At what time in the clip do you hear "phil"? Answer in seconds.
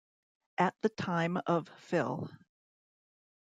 1.77-2.27